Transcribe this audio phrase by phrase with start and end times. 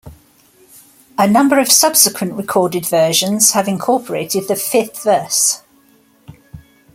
[1.15, 5.61] A number of subsequent recorded versions have incorporated the fifth verse.